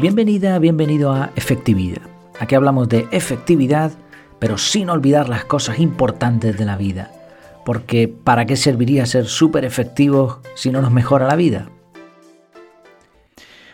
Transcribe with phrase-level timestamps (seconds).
[0.00, 2.02] Bienvenida, bienvenido a Efectividad.
[2.38, 3.90] Aquí hablamos de efectividad,
[4.38, 7.10] pero sin olvidar las cosas importantes de la vida.
[7.64, 11.68] Porque ¿para qué serviría ser súper efectivos si no nos mejora la vida?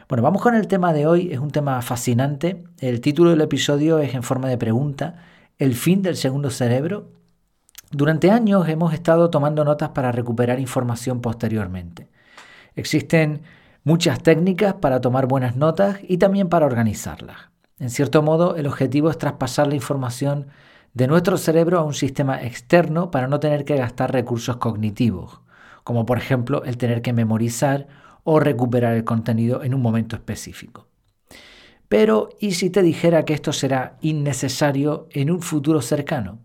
[0.08, 1.30] Bueno, vamos con el tema de hoy.
[1.30, 2.64] Es un tema fascinante.
[2.80, 5.26] El título del episodio es en forma de pregunta.
[5.58, 7.10] ¿El fin del segundo cerebro?
[7.90, 12.08] Durante años hemos estado tomando notas para recuperar información posteriormente.
[12.76, 13.42] Existen
[13.84, 17.36] muchas técnicas para tomar buenas notas y también para organizarlas.
[17.78, 20.48] En cierto modo, el objetivo es traspasar la información
[20.94, 25.40] de nuestro cerebro a un sistema externo para no tener que gastar recursos cognitivos,
[25.82, 27.88] como por ejemplo el tener que memorizar
[28.22, 30.86] o recuperar el contenido en un momento específico.
[31.88, 36.38] Pero, ¿y si te dijera que esto será innecesario en un futuro cercano?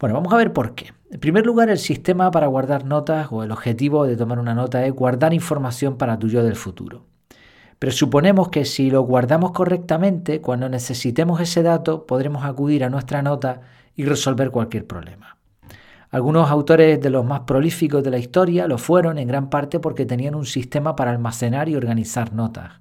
[0.00, 0.95] Bueno, vamos a ver por qué.
[1.08, 4.84] En primer lugar, el sistema para guardar notas o el objetivo de tomar una nota
[4.84, 7.04] es guardar información para tu yo del futuro.
[7.78, 13.22] Pero suponemos que si lo guardamos correctamente, cuando necesitemos ese dato, podremos acudir a nuestra
[13.22, 13.60] nota
[13.94, 15.36] y resolver cualquier problema.
[16.10, 20.06] Algunos autores de los más prolíficos de la historia lo fueron en gran parte porque
[20.06, 22.80] tenían un sistema para almacenar y organizar notas.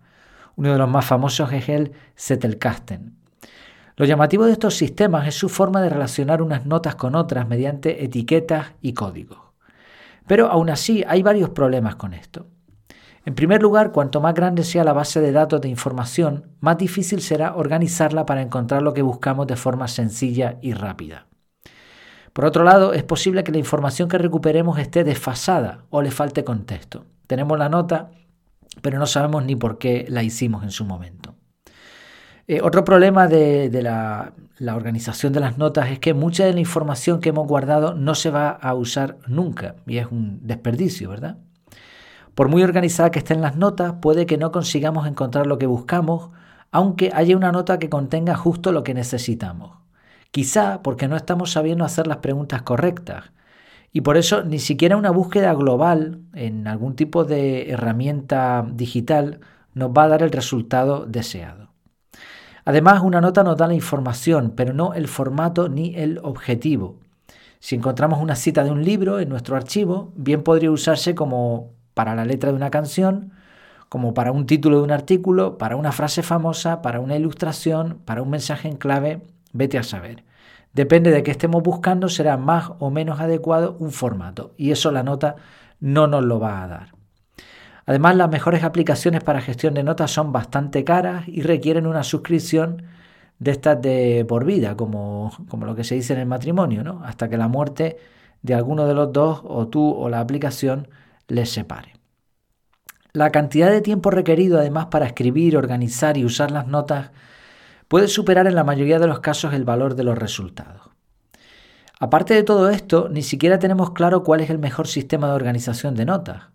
[0.56, 3.25] Uno de los más famosos es el Zettelkasten.
[3.98, 8.04] Lo llamativo de estos sistemas es su forma de relacionar unas notas con otras mediante
[8.04, 9.40] etiquetas y códigos.
[10.28, 12.48] Pero aún así hay varios problemas con esto.
[13.26, 17.22] En primer lugar, cuanto más grande sea la base de datos de información, más difícil
[17.22, 21.28] será organizarla para encontrar lo que buscamos de forma sencilla y rápida.
[22.34, 26.44] Por otro lado, es posible que la información que recuperemos esté desfasada o le falte
[26.44, 27.06] contexto.
[27.28, 28.12] Tenemos la nota,
[28.82, 31.35] pero no sabemos ni por qué la hicimos en su momento.
[32.48, 36.60] Eh, otro problema de, la, la, organización de las notas es que mucha de la
[36.60, 41.38] información que hemos guardado no se va a usar nunca y es un desperdicio, ¿verdad?
[42.36, 46.30] Por muy organizada que estén las notas, puede que no consigamos encontrar lo que buscamos,
[46.72, 49.78] aunque haya una nota que contenga justo lo que necesitamos.
[50.32, 53.32] Quizá porque no estamos sabiendo hacer las preguntas correctas.
[53.94, 59.40] Y por eso ni siquiera una búsqueda global en algún tipo de herramienta digital
[59.74, 61.65] nos va a dar el resultado deseado.
[62.66, 66.96] Además, una nota nos da la información, pero no el formato ni el objetivo.
[67.60, 72.16] Si encontramos una cita de un libro en nuestro archivo, bien podría usarse como para
[72.16, 73.32] la letra de una canción,
[73.88, 78.24] como para un título de un artículo, para una frase famosa, para una ilustración, para
[78.24, 79.22] un mensaje en clave,
[79.54, 80.24] vete a saber.
[80.74, 85.04] Depende de qué estemos buscando, será más o menos adecuado un formato, y eso la
[85.04, 85.36] nota
[85.80, 86.95] no nos lo va a dar.
[87.86, 92.84] Además, las mejores aplicaciones para gestión de notas son bastante caras y requieren una suscripción
[93.40, 97.02] de estas de por vida, como, como lo que se dice en el matrimonio, ¿no?
[97.04, 97.98] hasta que la muerte
[98.42, 100.88] de alguno de los dos, o tú o la aplicación,
[101.28, 101.94] les separe.
[103.14, 107.12] La cantidad de tiempo requerido además para escribir, organizar y usar las notas
[107.88, 110.90] puede superar en la mayoría de los casos el valor de los resultados.
[112.00, 115.96] Aparte de todo esto, ni siquiera tenemos claro cuál es el mejor sistema de organización
[115.96, 116.55] de notas.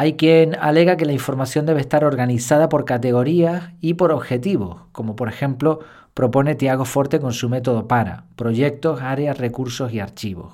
[0.00, 5.16] Hay quien alega que la información debe estar organizada por categorías y por objetivos, como
[5.16, 5.80] por ejemplo
[6.14, 10.52] propone Tiago Forte con su método PARA, proyectos, áreas, recursos y archivos.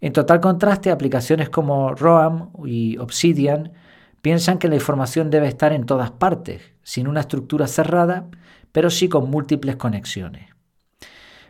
[0.00, 3.74] En total contraste, aplicaciones como Roam y Obsidian
[4.22, 8.26] piensan que la información debe estar en todas partes, sin una estructura cerrada,
[8.72, 10.57] pero sí con múltiples conexiones.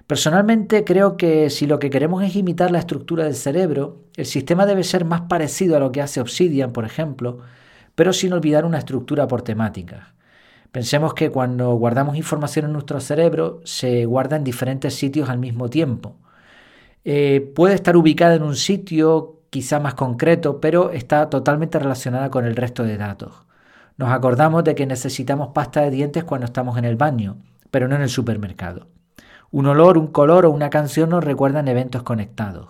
[0.08, 4.64] Personalmente creo que si lo que queremos es imitar la estructura del cerebro, el sistema
[4.64, 7.40] debe ser más parecido a lo que hace Obsidian, por ejemplo,
[7.94, 10.14] pero sin olvidar una estructura por temáticas.
[10.72, 15.68] Pensemos que cuando guardamos información en nuestro cerebro se guarda en diferentes sitios al mismo
[15.68, 16.16] tiempo.
[17.04, 22.46] Eh, puede estar ubicada en un sitio quizá más concreto, pero está totalmente relacionada con
[22.46, 23.44] el resto de datos.
[23.98, 27.36] Nos acordamos de que necesitamos pasta de dientes cuando estamos en el baño,
[27.70, 28.86] pero no en el supermercado.
[29.50, 32.68] Un olor, un color o una canción nos recuerdan eventos conectados.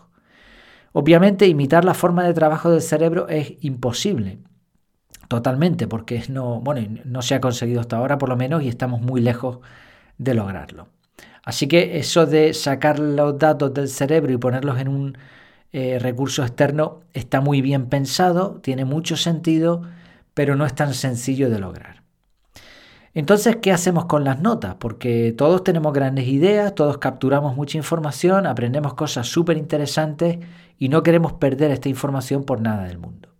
[0.92, 4.38] Obviamente imitar la forma de trabajo del cerebro es imposible,
[5.28, 6.62] totalmente, porque no,
[7.22, 9.58] se ha conseguido hasta ahora por lo menos y estamos muy lejos
[10.16, 10.88] de lograrlo.
[11.44, 15.18] Así que eso de sacar los datos del cerebro y ponerlos en un
[15.72, 19.82] eh, recurso externo está muy bien pensado, tiene mucho sentido,
[20.34, 21.97] pero no es tan sencillo de lograr.
[23.14, 24.76] Entonces, ¿qué hacemos con las notas?
[24.76, 30.38] Porque todos tenemos grandes ideas, todos capturamos mucha información, aprendemos cosas súper interesantes
[30.78, 33.30] y no queremos perder esta información por nada del mundo.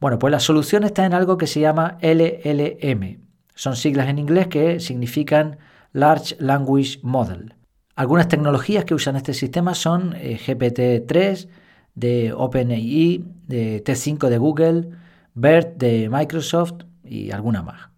[0.00, 3.20] Bueno, pues la solución está en algo que se llama LLM.
[3.54, 5.58] Son siglas en inglés que significan
[5.92, 7.54] Large Language Model.
[7.94, 11.48] Algunas tecnologías que usan este sistema son eh, GPT-3
[11.94, 14.88] de OpenAI, de T5 de Google,
[15.34, 17.89] BERT de Microsoft y alguna más.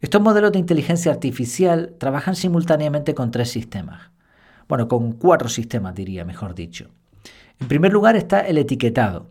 [0.00, 4.10] Estos modelos de inteligencia artificial trabajan simultáneamente con tres sistemas.
[4.66, 6.88] Bueno, con cuatro sistemas diría, mejor dicho.
[7.60, 9.26] En primer lugar está el etiquetado.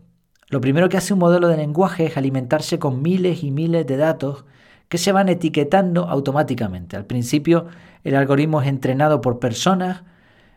[0.48, 3.96] Lo primero que hace un modelo de lenguaje es alimentarse con miles y miles de
[3.96, 4.44] datos
[4.88, 6.96] que se van etiquetando automáticamente.
[6.96, 7.66] Al principio
[8.04, 10.04] el algoritmo es entrenado por personas,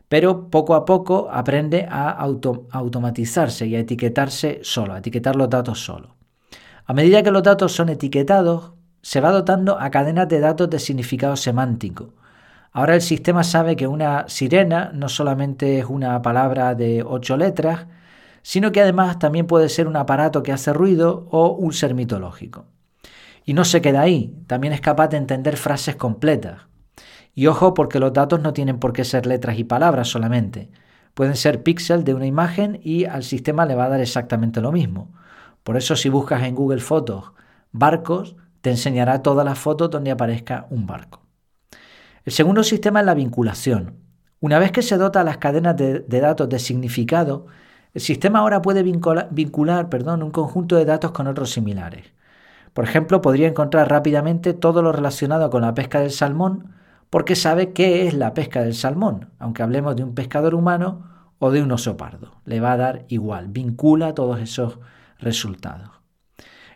[0.10, 5.84] pero poco a poco aprende a automatizarse y a etiquetarse solo, a etiquetar los datos
[5.84, 6.16] solo.
[6.86, 8.74] A medida que los datos son etiquetados,
[9.04, 12.14] se va dotando a cadenas de datos de significado semántico.
[12.72, 17.86] Ahora el sistema sabe que una sirena no solamente es una palabra de ocho letras,
[18.42, 22.66] sino que además también puede ser un aparato que hace ruido o un ser mitológico.
[23.44, 26.62] Y no se queda ahí, también es capaz de entender frases completas.
[27.36, 30.72] Y ojo porque los datos no tienen por qué ser letras y palabras solamente.
[31.14, 34.72] Pueden ser píxeles de una imagen y al sistema le va a dar exactamente lo
[34.72, 35.12] mismo.
[35.64, 37.34] Por eso si buscas en Google Fotos
[37.74, 41.20] barcos, te enseñará todas las fotos donde aparezca un barco.
[42.24, 43.98] El segundo sistema es la vinculación.
[44.40, 47.48] Una vez que se dota a las cadenas de, datos de significado,
[47.94, 52.14] el sistema ahora puede vincular, perdón, un conjunto de datos con otros similares.
[52.72, 56.74] Por ejemplo, podría encontrar rápidamente todo lo relacionado con la pesca del salmón
[57.10, 61.06] porque sabe qué es la pesca del salmón, aunque hablemos de un pescador humano
[61.38, 62.32] o de un oso pardo.
[62.46, 64.80] Le va a dar igual, vincula todos esos
[65.20, 66.03] resultados.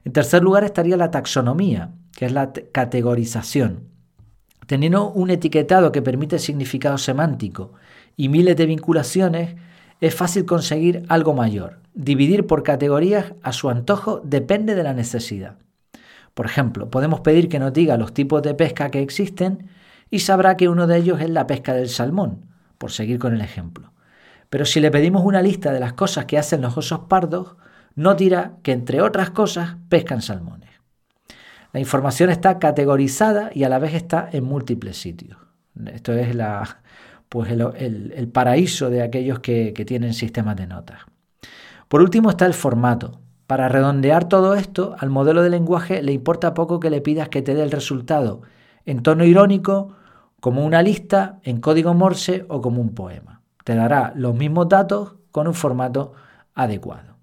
[0.07, 3.89] En tercer lugar estaría la taxonomía, que es la categorización.
[4.65, 7.74] Teniendo un etiquetado que permite significado semántico
[8.15, 9.57] y miles de vinculaciones,
[10.00, 11.81] es fácil conseguir algo mayor.
[11.94, 15.57] Dividir por categorías a su antojo depende de la necesidad.
[16.33, 19.71] Por ejemplo, podemos pedir que nos diga los tipos de pesca que existen
[20.09, 22.45] y sabrá que uno de ellos es la pesca del salmón,
[22.77, 23.92] por seguir con el ejemplo.
[24.50, 27.57] Pero si le pedimos una lista de las cosas que hacen los osos pardos,
[27.97, 30.69] nos dirá que entre otras cosas pescan salmones.
[31.73, 35.38] La información está categorizada y a la vez está en múltiples sitios.
[35.88, 36.35] Esto es
[37.27, 40.99] pues el, paraíso de aquellos que, que tienen sistemas de notas.
[41.88, 43.19] Por último está el formato.
[43.47, 47.41] Para redondear todo esto, al modelo de lenguaje le importa poco que le pidas que
[47.41, 48.44] te dé el resultado
[48.85, 49.95] en tono irónico,
[50.39, 53.41] como una lista, en código Morse o como un poema.
[53.63, 56.13] Te dará los mismos datos con un formato
[56.53, 57.16] adecuado.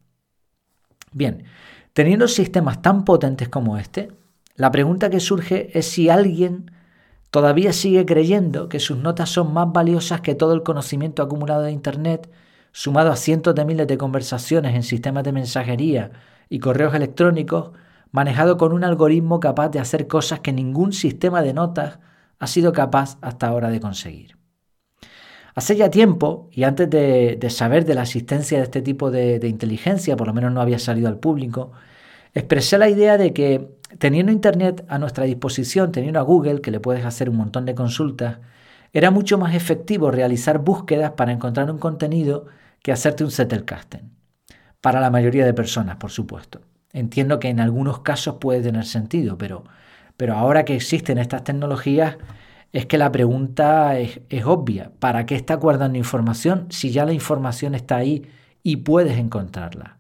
[1.14, 1.44] Bien,
[1.93, 4.08] teniendo sistemas tan potentes como este,
[4.56, 6.72] la pregunta que surge es si alguien
[7.31, 11.70] todavía sigue creyendo que sus notas son más valiosas que todo el conocimiento acumulado de
[11.70, 12.28] Internet,
[12.72, 16.11] sumado a cientos de miles de conversaciones en sistemas de mensajería
[16.49, 17.70] y correos electrónicos,
[18.11, 22.00] manejado con un algoritmo capaz de hacer cosas que ningún sistema de notas
[22.40, 24.44] ha sido capaz hasta ahora de conseguir.
[25.55, 30.17] Hace ya tiempo, y antes de, saber de la existencia de este tipo de inteligencia,
[30.17, 31.73] por lo menos no había salido al público,
[32.35, 33.69] expresé la idea de que
[33.99, 37.75] teniendo Internet a nuestra disposición, teniendo a Google, que le puedes hacer un montón de
[37.75, 38.39] consultas,
[38.93, 42.47] era mucho más efectivo realizar búsquedas para encontrar un contenido
[42.83, 43.31] que hacerte un
[43.65, 44.11] casting.
[44.81, 46.61] Para la mayoría de personas, por supuesto.
[46.93, 49.65] Entiendo que en algunos casos puede tener sentido, pero,
[50.17, 52.19] pero ahora que existen estas tecnologías,
[52.72, 54.93] es que la pregunta es, obvia.
[54.99, 58.26] ¿Para qué está guardando información si ya la información está ahí
[58.62, 59.99] y puedes encontrarla?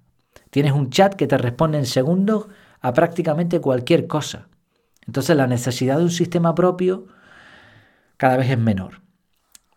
[0.50, 2.48] Tienes un chat que te responde en segundos
[2.80, 4.48] a prácticamente cualquier cosa.
[5.06, 7.06] Entonces la necesidad de un sistema propio
[8.16, 9.02] cada vez es menor.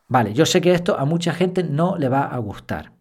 [0.08, 2.94] Vale, yo sé que esto a mucha gente no le va a gustar.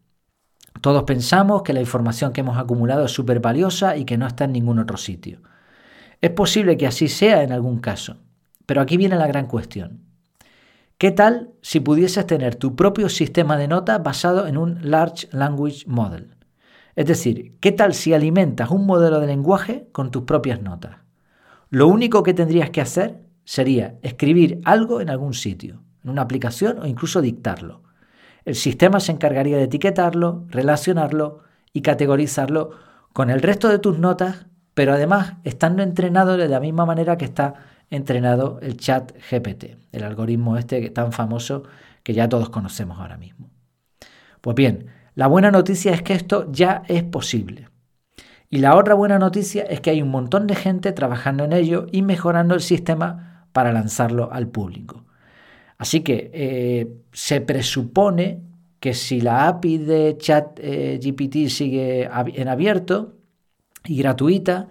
[0.81, 4.45] Todos pensamos que la información que hemos acumulado es súper valiosa y que no está
[4.45, 5.41] en ningún otro sitio.
[6.21, 8.19] Es posible que así sea en algún caso,
[8.67, 10.03] pero aquí viene la gran cuestión.
[10.99, 15.85] ¿Qué tal si pudieses tener tu propio sistema de notas basado en un Large Language
[15.87, 16.37] Model?
[16.95, 20.97] Es decir, ¿qué tal si alimentas un modelo de lenguaje con tus propias notas?
[21.69, 26.79] Lo único que tendrías que hacer sería escribir algo en algún sitio, en una aplicación
[26.79, 27.83] o incluso dictarlo.
[28.47, 31.41] El sistema se encargaría de etiquetarlo, relacionarlo
[31.73, 32.71] y categorizarlo
[33.13, 37.25] con el resto de tus notas, pero además estando entrenado de la misma manera que
[37.27, 37.55] está
[37.91, 41.65] entrenado el chat GPT, el algoritmo este tan famoso
[42.03, 43.51] que ya todos conocemos ahora mismo.
[44.41, 47.69] Pues bien, la buena noticia es que esto ya es posible.
[48.49, 51.87] Y la otra buena noticia es que hay un montón de gente trabajando en ello
[51.91, 55.05] y mejorando el sistema para lanzarlo al público.
[55.79, 58.43] Así que eh, se presupone
[58.79, 63.15] que si la API de chat eh, GPT sigue en abierto
[63.85, 64.69] y gratuita,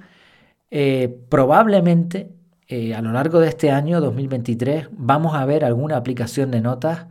[0.72, 2.35] eh, probablemente
[2.70, 7.06] a lo largo de este año 2023 vamos a ver alguna aplicación de notas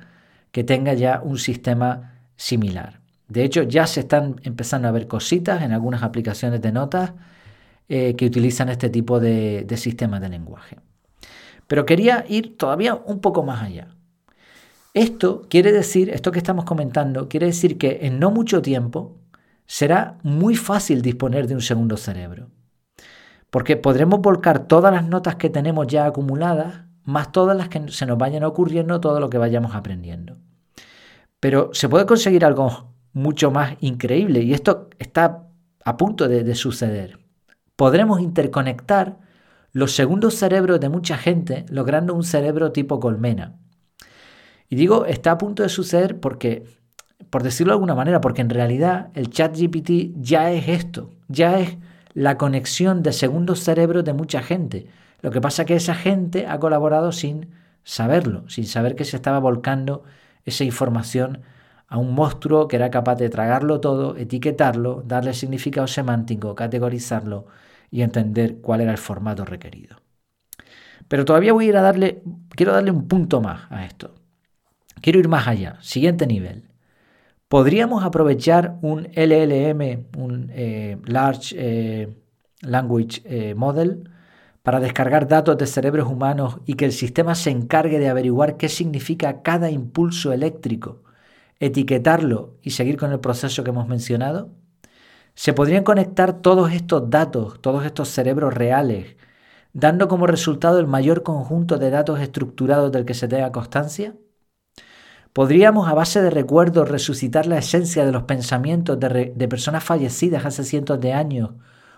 [0.51, 3.01] que tenga ya un sistema similar.
[3.29, 7.13] De hecho, ya se están empezando a ver cositas en algunas aplicaciones de notas
[7.89, 10.79] eh, que utilizan este tipo de, de sistemas de lenguaje.
[11.67, 13.89] Pero quería ir todavía un poco más allá.
[14.93, 19.17] Esto quiere decir, esto que estamos comentando, quiere decir que en no mucho tiempo
[19.67, 22.49] será muy fácil disponer de un segundo cerebro.
[23.55, 28.05] Porque podremos volcar todas las notas que tenemos ya acumuladas, más todas las que se
[28.05, 30.39] nos vayan ocurriendo, todo lo que vayamos aprendiendo.
[31.39, 35.47] Pero se puede conseguir algo mucho más increíble y esto está
[35.85, 37.21] a punto de, de suceder.
[37.77, 39.19] Podremos interconectar
[39.71, 43.55] los segundos cerebros de mucha gente logrando un cerebro tipo colmena.
[44.69, 46.65] Y digo, está a punto de suceder porque,
[47.31, 51.61] por decirlo de alguna manera, porque en realidad el chat GPT ya es esto, ya
[51.61, 51.79] es
[52.15, 54.87] la conexión de segundos cerebros de mucha gente.
[55.21, 57.51] Lo que pasa es que esa gente ha colaborado sin
[57.83, 60.05] saberlo, sin saber que se estaba volcando
[60.45, 61.43] esa información
[61.89, 67.47] a un monstruo que era capaz de tragarlo todo, etiquetarlo, darle significado semántico, categorizarlo
[67.91, 69.97] y entender cuál era el formato requerido.
[71.09, 74.15] Pero todavía voy a ir a darle, quiero darle un punto más a esto.
[75.01, 75.77] Quiero ir más allá.
[75.81, 76.74] Siguiente nivel.
[77.55, 82.13] ¿Podríamos aprovechar un LLM, un eh, Large eh,
[82.63, 84.11] Language eh, Model,
[84.65, 88.69] para descargar datos de cerebros humanos y que el sistema se encargue de averiguar qué
[88.69, 91.05] significa cada impulso eléctrico,
[91.61, 94.51] etiquetarlo y seguir con el proceso que hemos mencionado?
[95.37, 99.15] Se podrían conectar todos estos datos, todos estos cerebros reales,
[99.73, 104.17] dando como resultado el mayor conjunto de datos estructurados del que se tenga constancia?
[105.35, 110.65] ¿Podríamos a base de recuerdos resucitar la esencia de los pensamientos de, personas fallecidas hace
[110.65, 111.51] cientos de años,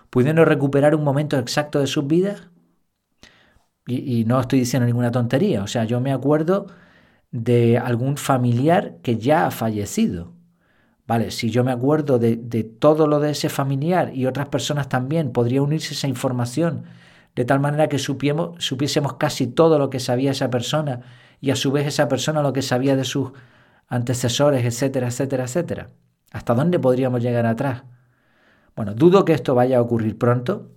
[0.09, 2.49] pudiendo recuperar un momento exacto de sus vidas?
[3.85, 6.67] Y, no estoy diciendo ninguna tontería, o sea, yo me acuerdo
[7.31, 10.33] de algún familiar que ya ha fallecido
[11.07, 12.35] Vale, si yo me acuerdo de,
[12.79, 16.83] todo lo de ese familiar y otras personas también, podría unirse esa información
[17.33, 21.01] de tal manera que supiésemos casi todo lo que sabía esa persona
[21.41, 23.31] y a su vez esa persona lo que sabía de sus
[23.87, 25.87] antecesores, etcétera, etcétera, etcétera.
[26.31, 27.83] ¿Hasta dónde podríamos llegar atrás?
[28.75, 30.69] Bueno, dudo que esto vaya a ocurrir pronto.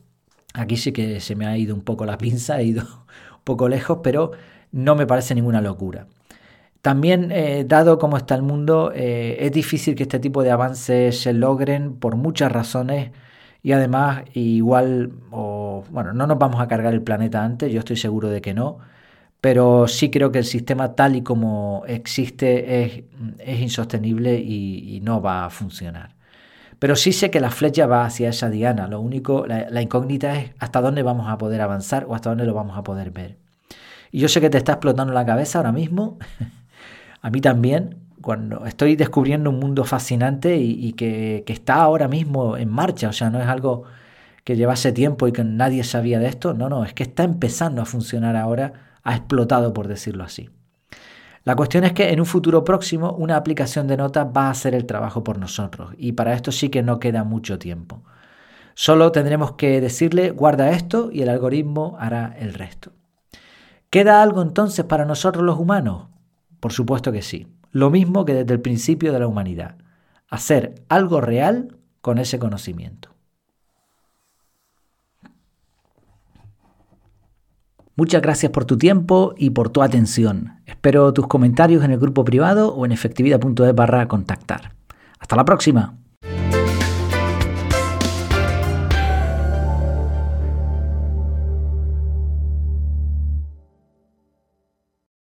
[0.55, 2.83] Aquí sí que se me ha ido un poco la pinza, he ido
[3.33, 4.33] un poco lejos, pero
[4.73, 6.07] no me parece ninguna locura.
[6.83, 11.21] También, eh, dado cómo está el mundo, eh, es difícil que este tipo de avances
[11.21, 13.11] se logren por muchas razones
[13.62, 17.97] y además igual, o, bueno, no nos vamos a cargar el planeta antes, yo estoy
[17.97, 18.79] seguro de que no,
[19.40, 23.04] pero sí creo que el sistema tal y como existe es,
[23.38, 26.14] es insostenible y, y, no va a funcionar.
[26.80, 30.52] Pero sí sé que la flecha va hacia esa diana, lo único, la, incógnita es
[30.59, 33.37] hasta dónde vamos a poder avanzar o hasta dónde lo vamos a poder ver.
[34.11, 36.18] Y yo sé que te está explotando la cabeza ahora mismo.
[37.23, 42.70] a mí también, cuando estoy descubriendo un mundo fascinante y, que, está ahora mismo en
[42.70, 43.85] marcha, o sea, no es algo
[44.44, 47.82] que llevase tiempo y que nadie sabía de esto, no, no, es que está empezando
[47.82, 50.50] a funcionar ahora, ha explotado por decirlo así.
[51.45, 54.75] La cuestión es que en un futuro próximo una aplicación de notas va a hacer
[54.75, 58.02] el trabajo por nosotros y para esto sí que no queda mucho tiempo.
[58.75, 62.92] Solo tendremos que decirle guarda esto y el algoritmo hará el resto.
[63.88, 66.09] ¿Queda algo entonces para nosotros los humanos?
[66.61, 67.49] Por supuesto que sí.
[67.73, 69.76] Lo mismo que desde el principio de la humanidad.
[70.28, 73.11] Hacer algo real con ese conocimiento.
[78.00, 80.54] Muchas gracias por tu tiempo y por tu atención.
[80.64, 84.73] Espero tus comentarios en el grupo privado o en efectividad.es barra contactar.
[85.19, 86.00] Hasta la próxima.